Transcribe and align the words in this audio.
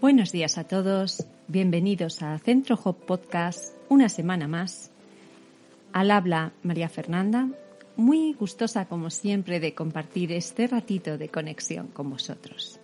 Buenos 0.00 0.32
días 0.32 0.56
a 0.56 0.64
todos, 0.64 1.26
bienvenidos 1.46 2.22
a 2.22 2.38
Centro 2.38 2.80
Hop 2.84 2.96
Podcast, 3.04 3.74
una 3.90 4.08
semana 4.08 4.48
más. 4.48 4.90
Al 5.92 6.10
habla 6.10 6.52
María 6.62 6.88
Fernanda, 6.88 7.50
muy 7.96 8.32
gustosa 8.32 8.86
como 8.86 9.10
siempre 9.10 9.60
de 9.60 9.74
compartir 9.74 10.32
este 10.32 10.66
ratito 10.68 11.18
de 11.18 11.28
conexión 11.28 11.88
con 11.88 12.08
vosotros. 12.08 12.80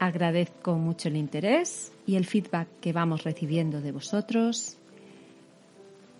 Agradezco 0.00 0.74
mucho 0.74 1.06
el 1.06 1.16
interés 1.16 1.92
y 2.08 2.16
el 2.16 2.26
feedback 2.26 2.66
que 2.80 2.92
vamos 2.92 3.22
recibiendo 3.22 3.80
de 3.80 3.92
vosotros 3.92 4.78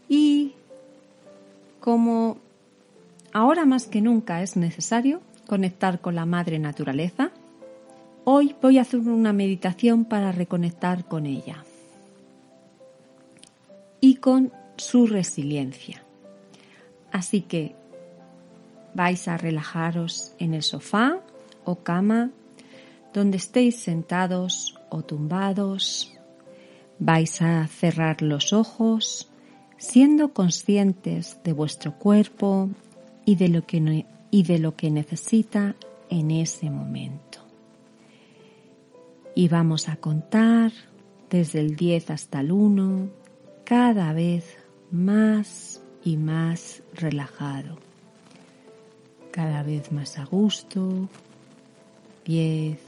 y 0.09 0.53
como 1.81 2.39
ahora 3.33 3.65
más 3.65 3.89
que 3.89 4.01
nunca 4.01 4.41
es 4.45 4.57
necesario 4.57 5.21
conectar 5.49 6.01
con 6.01 6.15
la 6.15 6.27
madre 6.27 6.61
naturaleza, 6.61 7.33
Hoy 8.29 8.57
voy 8.61 8.79
a 8.79 8.81
hacer 8.81 8.99
una 8.99 9.33
meditación 9.33 10.05
para 10.05 10.33
reconectar 10.33 11.05
con 11.05 11.27
ella 11.27 11.65
y 14.01 14.17
con 14.17 14.53
su 14.77 15.07
resiliencia. 15.07 16.03
Así 17.13 17.43
que 17.43 17.77
vais 18.95 19.29
a 19.29 19.37
relajaros 19.37 20.35
en 20.41 20.55
el 20.55 20.65
sofá 20.65 21.21
o 21.65 21.77
cama 21.85 22.33
donde 23.15 23.37
estéis 23.37 23.77
sentados 23.77 24.77
o 24.91 25.03
tumbados. 25.03 26.13
Vais 26.99 27.41
a 27.43 27.69
cerrar 27.69 28.23
los 28.23 28.53
ojos 28.53 29.31
siendo 29.79 30.33
conscientes 30.33 31.39
de 31.45 31.53
vuestro 31.53 31.93
cuerpo 31.97 32.71
y 33.25 33.37
de 33.37 33.51
lo 33.51 33.65
que, 33.65 34.05
y 34.33 34.43
de 34.43 34.59
lo 34.59 34.75
que 34.75 34.91
necesita 34.91 35.77
en 36.11 36.33
ese 36.33 36.71
momento 36.71 37.46
y 39.37 39.49
vamos 39.49 39.91
a 39.91 39.97
contar 39.97 40.73
desde 41.29 41.61
el 41.61 41.77
10 41.77 42.11
hasta 42.11 42.41
el 42.41 42.51
1 42.51 43.11
cada 43.65 44.15
vez 44.15 44.57
más 44.91 45.83
y 46.03 46.17
más 46.17 46.83
relajado, 46.95 47.77
cada 49.33 49.63
vez 49.63 49.93
más 49.93 50.19
a 50.19 50.25
gusto, 50.25 51.11
10, 52.25 52.79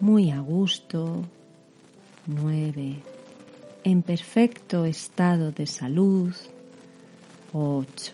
muy 0.00 0.30
a 0.30 0.40
gusto, 0.40 1.20
9, 2.26 2.96
en 3.84 4.02
perfecto 4.02 4.86
estado 4.86 5.52
de 5.52 5.66
salud, 5.66 6.34
8, 7.52 8.12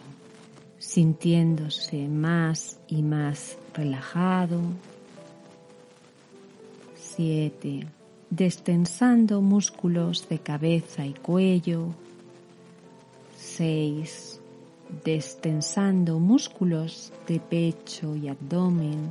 sintiéndose 0.78 2.08
más 2.08 2.80
y 2.88 3.02
más 3.02 3.56
relajado, 3.72 4.62
7. 7.18 7.84
Destensando 8.30 9.40
músculos 9.40 10.28
de 10.28 10.38
cabeza 10.38 11.04
y 11.04 11.14
cuello. 11.14 11.88
6. 13.36 14.40
Destensando 15.04 16.20
músculos 16.20 17.12
de 17.26 17.40
pecho 17.40 18.14
y 18.14 18.28
abdomen. 18.28 19.10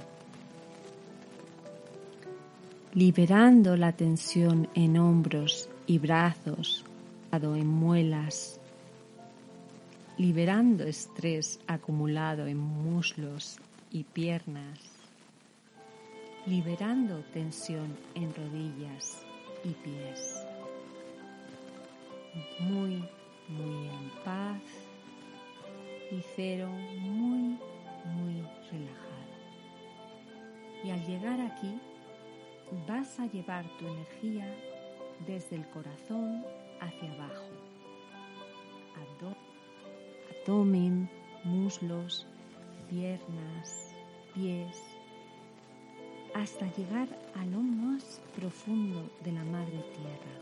Liberando 2.93 3.75
la 3.75 3.91
tensión 3.91 4.69
en 4.73 4.97
hombros 4.97 5.67
y 5.85 5.99
brazos, 5.99 6.85
en 7.33 7.67
muelas. 7.67 8.61
Liberando 10.17 10.85
estrés 10.85 11.59
acumulado 11.67 12.47
en 12.47 12.57
muslos 12.57 13.57
y 13.91 14.05
piernas 14.05 14.96
liberando 16.47 17.21
tensión 17.33 17.97
en 18.15 18.33
rodillas 18.33 19.25
y 19.65 19.71
pies. 19.71 20.45
Muy, 22.59 23.03
muy 23.49 23.87
en 23.89 24.11
paz 24.23 24.61
y 26.09 26.21
cero 26.37 26.69
muy, 26.69 27.59
muy 28.05 28.41
relajado. 28.71 29.27
Y 30.85 30.91
al 30.91 31.05
llegar 31.05 31.41
aquí 31.41 31.77
vas 32.87 33.19
a 33.19 33.25
llevar 33.25 33.65
tu 33.77 33.85
energía 33.85 34.47
desde 35.25 35.57
el 35.57 35.67
corazón 35.69 36.45
hacia 36.79 37.11
abajo. 37.11 37.51
Abdomen, 40.45 41.09
muslos, 41.43 42.25
piernas, 42.89 43.93
pies, 44.33 44.96
hasta 46.37 46.71
llegar 46.75 47.07
a 47.35 47.45
lo 47.45 47.59
más 47.61 48.21
profundo 48.35 49.09
de 49.23 49.31
la 49.31 49.43
Madre 49.43 49.83
Tierra. 49.95 50.35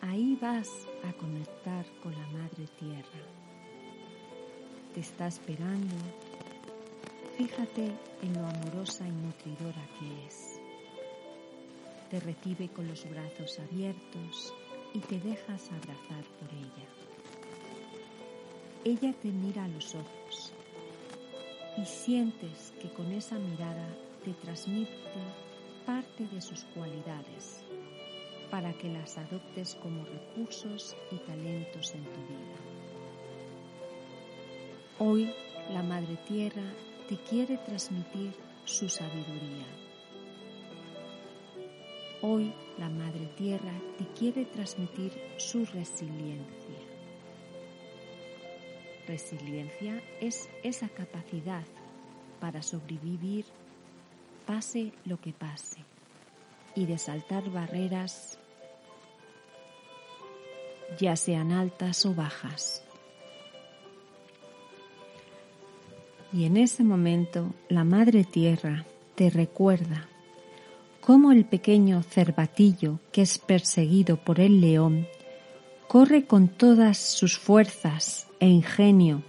Ahí 0.00 0.38
vas 0.40 0.68
a 1.02 1.12
conectar 1.14 1.84
con 2.00 2.12
la 2.12 2.26
Madre 2.28 2.68
Tierra. 2.78 3.22
Te 4.94 5.00
está 5.00 5.26
esperando. 5.26 5.96
Fíjate 7.36 7.90
en 8.22 8.34
lo 8.34 8.46
amorosa 8.46 9.08
y 9.08 9.10
nutridora 9.10 9.84
que 9.98 10.26
es. 10.26 10.60
Te 12.10 12.20
recibe 12.20 12.68
con 12.68 12.86
los 12.86 13.04
brazos 13.10 13.58
abiertos 13.58 14.54
y 14.92 15.00
te 15.00 15.18
dejas 15.18 15.68
abrazar 15.72 16.24
por 16.38 16.48
ella. 16.50 16.88
Ella 18.84 19.12
te 19.20 19.28
mira 19.32 19.64
a 19.64 19.68
los 19.68 19.96
ojos 19.96 20.23
y 21.76 21.84
sientes 21.84 22.72
que 22.80 22.88
con 22.90 23.10
esa 23.12 23.38
mirada 23.38 23.88
te 24.24 24.32
transmite 24.34 24.90
parte 25.84 26.26
de 26.28 26.40
sus 26.40 26.64
cualidades 26.74 27.62
para 28.50 28.72
que 28.74 28.88
las 28.88 29.18
adoptes 29.18 29.74
como 29.82 30.04
recursos 30.04 30.96
y 31.10 31.16
talentos 31.16 31.94
en 31.94 32.04
tu 32.04 32.20
vida. 32.28 32.56
Hoy 34.98 35.30
la 35.72 35.82
Madre 35.82 36.16
Tierra 36.28 36.62
te 37.08 37.16
quiere 37.16 37.58
transmitir 37.58 38.32
su 38.64 38.88
sabiduría. 38.88 39.66
Hoy 42.22 42.54
la 42.78 42.88
Madre 42.88 43.26
Tierra 43.36 43.72
te 43.98 44.06
quiere 44.18 44.46
transmitir 44.46 45.12
su 45.36 45.66
resiliencia. 45.66 46.63
Resiliencia 49.06 50.02
es 50.20 50.48
esa 50.62 50.88
capacidad 50.88 51.64
para 52.40 52.62
sobrevivir 52.62 53.44
pase 54.46 54.92
lo 55.04 55.20
que 55.20 55.32
pase 55.32 55.78
y 56.74 56.86
de 56.86 56.98
saltar 56.98 57.48
barreras 57.50 58.38
ya 60.98 61.16
sean 61.16 61.52
altas 61.52 62.04
o 62.06 62.14
bajas. 62.14 62.82
Y 66.32 66.44
en 66.46 66.56
ese 66.56 66.82
momento 66.82 67.54
la 67.68 67.84
Madre 67.84 68.24
Tierra 68.24 68.84
te 69.14 69.30
recuerda 69.30 70.08
cómo 71.00 71.30
el 71.30 71.44
pequeño 71.44 72.02
cervatillo 72.02 72.98
que 73.12 73.22
es 73.22 73.38
perseguido 73.38 74.16
por 74.16 74.40
el 74.40 74.60
león 74.60 75.06
corre 75.88 76.24
con 76.24 76.48
todas 76.48 76.98
sus 76.98 77.38
fuerzas 77.38 78.26
e 78.40 78.48
ingenio 78.48 79.22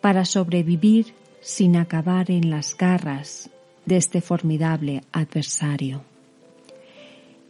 para 0.00 0.24
sobrevivir 0.24 1.14
sin 1.40 1.76
acabar 1.76 2.30
en 2.30 2.50
las 2.50 2.76
garras 2.76 3.50
de 3.86 3.96
este 3.96 4.20
formidable 4.20 5.02
adversario. 5.12 6.02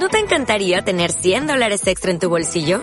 ¿No 0.00 0.08
te 0.08 0.18
encantaría 0.18 0.82
tener 0.82 1.12
100 1.12 1.46
dólares 1.46 1.86
extra 1.86 2.10
en 2.10 2.18
tu 2.18 2.28
bolsillo? 2.28 2.82